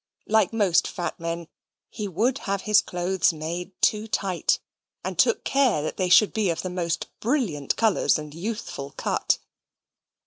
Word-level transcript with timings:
Like 0.25 0.51
most 0.51 0.87
fat 0.87 1.19
men, 1.19 1.47
he 1.91 2.07
would 2.07 2.39
have 2.49 2.61
his 2.63 2.81
clothes 2.81 3.31
made 3.31 3.79
too 3.83 4.07
tight, 4.07 4.57
and 5.03 5.15
took 5.15 5.43
care 5.43 5.91
they 5.91 6.09
should 6.09 6.33
be 6.33 6.49
of 6.49 6.63
the 6.63 6.71
most 6.71 7.05
brilliant 7.19 7.75
colours 7.75 8.17
and 8.17 8.33
youthful 8.33 8.95
cut. 8.97 9.37